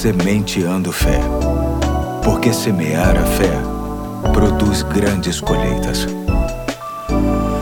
Sementeando 0.00 0.90
Fé. 0.92 1.20
Porque 2.24 2.54
semear 2.54 3.18
a 3.18 3.26
fé 3.36 3.52
produz 4.32 4.82
grandes 4.82 5.42
colheitas. 5.42 6.06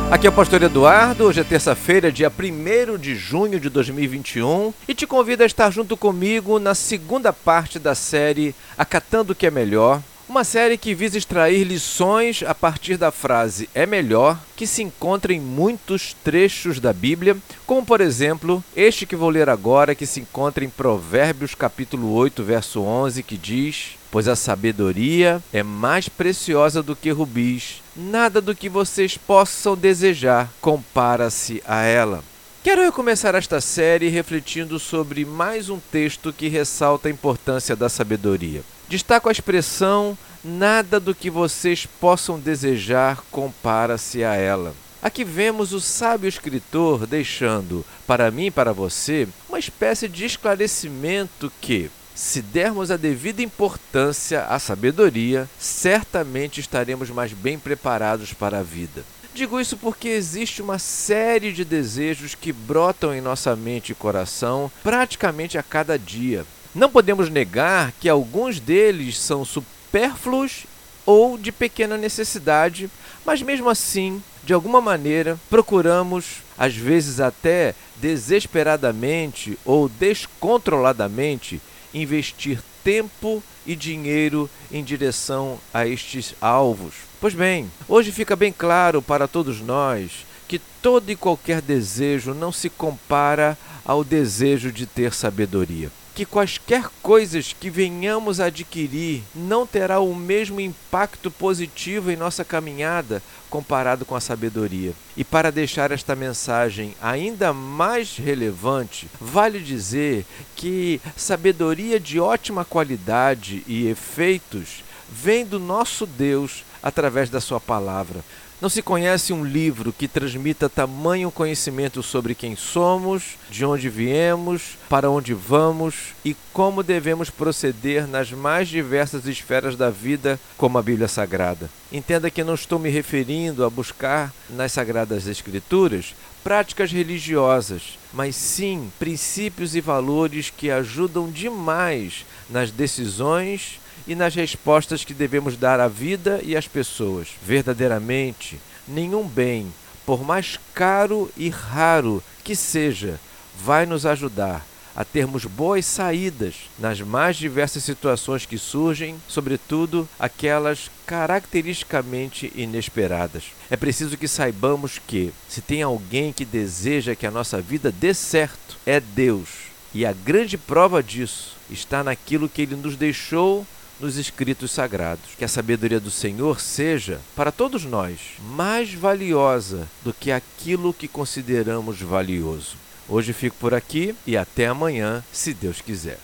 Aqui 0.08 0.28
é 0.28 0.30
o 0.30 0.32
Pastor 0.32 0.62
Eduardo, 0.62 1.24
hoje 1.24 1.40
é 1.40 1.42
terça-feira, 1.42 2.12
dia 2.12 2.30
1 2.30 2.96
de 2.96 3.16
junho 3.16 3.58
de 3.58 3.68
2021, 3.68 4.72
e 4.86 4.94
te 4.94 5.04
convido 5.04 5.42
a 5.42 5.46
estar 5.46 5.68
junto 5.72 5.96
comigo 5.96 6.60
na 6.60 6.76
segunda 6.76 7.32
parte 7.32 7.76
da 7.76 7.96
série 7.96 8.54
Acatando 8.78 9.32
o 9.32 9.34
que 9.34 9.48
é 9.48 9.50
Melhor, 9.50 10.00
uma 10.28 10.44
série 10.44 10.76
que 10.76 10.94
visa 10.94 11.16
extrair 11.16 11.64
lições 11.64 12.42
a 12.46 12.54
partir 12.54 12.98
da 12.98 13.10
frase 13.10 13.68
é 13.74 13.86
melhor, 13.86 14.38
que 14.54 14.66
se 14.66 14.82
encontra 14.82 15.32
em 15.32 15.40
muitos 15.40 16.14
trechos 16.22 16.78
da 16.78 16.92
Bíblia, 16.92 17.36
como 17.66 17.84
por 17.84 18.00
exemplo, 18.00 18.62
este 18.76 19.06
que 19.06 19.16
vou 19.16 19.30
ler 19.30 19.48
agora, 19.48 19.94
que 19.94 20.04
se 20.04 20.20
encontra 20.20 20.64
em 20.64 20.68
Provérbios 20.68 21.54
capítulo 21.54 22.12
8, 22.12 22.42
verso 22.44 22.82
11, 22.82 23.22
que 23.22 23.38
diz: 23.38 23.96
Pois 24.10 24.28
a 24.28 24.36
sabedoria 24.36 25.42
é 25.50 25.62
mais 25.62 26.08
preciosa 26.08 26.82
do 26.82 26.94
que 26.94 27.10
rubis, 27.10 27.82
nada 27.96 28.40
do 28.40 28.54
que 28.54 28.68
vocês 28.68 29.16
possam 29.16 29.74
desejar 29.74 30.52
compara-se 30.60 31.62
a 31.66 31.82
ela. 31.84 32.22
Quero 32.62 32.82
recomeçar 32.82 33.34
esta 33.34 33.62
série 33.62 34.08
refletindo 34.08 34.78
sobre 34.78 35.24
mais 35.24 35.70
um 35.70 35.78
texto 35.90 36.34
que 36.34 36.48
ressalta 36.48 37.08
a 37.08 37.10
importância 37.10 37.74
da 37.74 37.88
sabedoria. 37.88 38.62
Destaco 38.88 39.28
a 39.28 39.32
expressão 39.32 40.16
nada 40.42 40.98
do 40.98 41.14
que 41.14 41.28
vocês 41.28 41.84
possam 41.84 42.40
desejar 42.40 43.22
compara-se 43.30 44.24
a 44.24 44.34
ela. 44.34 44.74
Aqui 45.02 45.24
vemos 45.24 45.74
o 45.74 45.80
sábio 45.80 46.26
escritor 46.26 47.06
deixando, 47.06 47.84
para 48.06 48.30
mim 48.30 48.46
e 48.46 48.50
para 48.50 48.72
você, 48.72 49.28
uma 49.46 49.58
espécie 49.58 50.08
de 50.08 50.24
esclarecimento 50.24 51.52
que, 51.60 51.90
se 52.14 52.40
dermos 52.40 52.90
a 52.90 52.96
devida 52.96 53.42
importância 53.42 54.44
à 54.46 54.58
sabedoria, 54.58 55.46
certamente 55.58 56.58
estaremos 56.58 57.10
mais 57.10 57.32
bem 57.32 57.58
preparados 57.58 58.32
para 58.32 58.60
a 58.60 58.62
vida. 58.62 59.04
Digo 59.34 59.60
isso 59.60 59.76
porque 59.76 60.08
existe 60.08 60.62
uma 60.62 60.78
série 60.78 61.52
de 61.52 61.64
desejos 61.64 62.34
que 62.34 62.52
brotam 62.52 63.14
em 63.14 63.20
nossa 63.20 63.54
mente 63.54 63.92
e 63.92 63.94
coração 63.94 64.72
praticamente 64.82 65.58
a 65.58 65.62
cada 65.62 65.98
dia. 65.98 66.44
Não 66.74 66.90
podemos 66.90 67.30
negar 67.30 67.92
que 67.92 68.08
alguns 68.08 68.60
deles 68.60 69.18
são 69.18 69.44
supérfluos 69.44 70.64
ou 71.06 71.38
de 71.38 71.50
pequena 71.50 71.96
necessidade, 71.96 72.90
mas 73.24 73.40
mesmo 73.40 73.70
assim, 73.70 74.22
de 74.44 74.52
alguma 74.52 74.80
maneira, 74.80 75.38
procuramos, 75.48 76.42
às 76.58 76.76
vezes 76.76 77.20
até 77.20 77.74
desesperadamente 77.96 79.58
ou 79.64 79.88
descontroladamente, 79.88 81.60
investir 81.94 82.62
tempo 82.84 83.42
e 83.66 83.74
dinheiro 83.74 84.48
em 84.70 84.84
direção 84.84 85.58
a 85.72 85.86
estes 85.86 86.34
alvos. 86.40 86.94
Pois 87.20 87.32
bem, 87.32 87.70
hoje 87.88 88.12
fica 88.12 88.36
bem 88.36 88.52
claro 88.52 89.00
para 89.00 89.26
todos 89.26 89.60
nós 89.60 90.26
que 90.46 90.58
todo 90.82 91.10
e 91.10 91.16
qualquer 91.16 91.62
desejo 91.62 92.34
não 92.34 92.52
se 92.52 92.68
compara 92.68 93.56
ao 93.84 94.04
desejo 94.04 94.70
de 94.70 94.86
ter 94.86 95.14
sabedoria 95.14 95.90
que 96.18 96.26
quaisquer 96.26 96.90
coisas 97.00 97.52
que 97.52 97.70
venhamos 97.70 98.40
a 98.40 98.46
adquirir 98.46 99.22
não 99.32 99.64
terá 99.64 100.00
o 100.00 100.12
mesmo 100.16 100.60
impacto 100.60 101.30
positivo 101.30 102.10
em 102.10 102.16
nossa 102.16 102.44
caminhada 102.44 103.22
comparado 103.48 104.04
com 104.04 104.16
a 104.16 104.20
sabedoria. 104.20 104.94
E 105.16 105.22
para 105.22 105.52
deixar 105.52 105.92
esta 105.92 106.16
mensagem 106.16 106.92
ainda 107.00 107.52
mais 107.52 108.16
relevante, 108.16 109.08
vale 109.20 109.60
dizer 109.60 110.26
que 110.56 111.00
sabedoria 111.16 112.00
de 112.00 112.18
ótima 112.18 112.64
qualidade 112.64 113.62
e 113.64 113.86
efeitos 113.86 114.82
vem 115.08 115.46
do 115.46 115.60
nosso 115.60 116.04
Deus 116.04 116.64
através 116.82 117.30
da 117.30 117.40
sua 117.40 117.60
palavra. 117.60 118.24
Não 118.60 118.68
se 118.68 118.82
conhece 118.82 119.32
um 119.32 119.44
livro 119.44 119.92
que 119.92 120.08
transmita 120.08 120.68
tamanho 120.68 121.30
conhecimento 121.30 122.02
sobre 122.02 122.34
quem 122.34 122.56
somos, 122.56 123.36
de 123.48 123.64
onde 123.64 123.88
viemos, 123.88 124.76
para 124.88 125.08
onde 125.08 125.32
vamos 125.32 126.14
e 126.24 126.34
como 126.52 126.82
devemos 126.82 127.30
proceder 127.30 128.08
nas 128.08 128.32
mais 128.32 128.66
diversas 128.66 129.26
esferas 129.26 129.76
da 129.76 129.90
vida, 129.90 130.40
como 130.56 130.76
a 130.76 130.82
Bíblia 130.82 131.06
Sagrada. 131.06 131.70
Entenda 131.92 132.32
que 132.32 132.42
não 132.42 132.54
estou 132.54 132.80
me 132.80 132.90
referindo 132.90 133.64
a 133.64 133.70
buscar 133.70 134.34
nas 134.50 134.72
Sagradas 134.72 135.28
Escrituras 135.28 136.16
práticas 136.42 136.90
religiosas, 136.90 137.96
mas 138.12 138.34
sim 138.34 138.90
princípios 138.98 139.76
e 139.76 139.80
valores 139.80 140.50
que 140.50 140.68
ajudam 140.68 141.30
demais 141.30 142.26
nas 142.50 142.72
decisões 142.72 143.78
e 144.08 144.14
nas 144.14 144.34
respostas 144.34 145.04
que 145.04 145.12
devemos 145.12 145.56
dar 145.56 145.78
à 145.78 145.86
vida 145.86 146.40
e 146.42 146.56
às 146.56 146.66
pessoas. 146.66 147.28
Verdadeiramente, 147.44 148.58
nenhum 148.88 149.28
bem, 149.28 149.72
por 150.06 150.24
mais 150.24 150.58
caro 150.74 151.30
e 151.36 151.50
raro 151.50 152.22
que 152.42 152.56
seja, 152.56 153.20
vai 153.62 153.84
nos 153.84 154.06
ajudar 154.06 154.66
a 154.96 155.04
termos 155.04 155.44
boas 155.44 155.84
saídas 155.84 156.54
nas 156.78 157.00
mais 157.00 157.36
diversas 157.36 157.84
situações 157.84 158.46
que 158.46 158.58
surgem, 158.58 159.16
sobretudo 159.28 160.08
aquelas 160.18 160.90
caracteristicamente 161.06 162.50
inesperadas. 162.56 163.44
É 163.70 163.76
preciso 163.76 164.16
que 164.16 164.26
saibamos 164.26 164.98
que, 165.06 165.32
se 165.48 165.60
tem 165.60 165.82
alguém 165.82 166.32
que 166.32 166.44
deseja 166.44 167.14
que 167.14 167.26
a 167.26 167.30
nossa 167.30 167.60
vida 167.60 167.92
dê 167.92 168.12
certo, 168.14 168.76
é 168.86 168.98
Deus. 168.98 169.68
E 169.94 170.04
a 170.04 170.12
grande 170.12 170.58
prova 170.58 171.02
disso 171.02 171.56
está 171.70 172.02
naquilo 172.02 172.48
que 172.48 172.62
ele 172.62 172.74
nos 172.74 172.96
deixou 172.96 173.66
nos 174.00 174.16
escritos 174.16 174.70
sagrados. 174.70 175.34
Que 175.36 175.44
a 175.44 175.48
sabedoria 175.48 176.00
do 176.00 176.10
Senhor 176.10 176.60
seja, 176.60 177.20
para 177.36 177.52
todos 177.52 177.84
nós, 177.84 178.18
mais 178.40 178.94
valiosa 178.94 179.86
do 180.02 180.14
que 180.14 180.32
aquilo 180.32 180.94
que 180.94 181.06
consideramos 181.06 182.00
valioso. 182.00 182.76
Hoje 183.06 183.32
fico 183.34 183.56
por 183.60 183.74
aqui 183.74 184.14
e 184.26 184.36
até 184.36 184.66
amanhã, 184.66 185.22
se 185.30 185.52
Deus 185.52 185.82
quiser. 185.82 186.16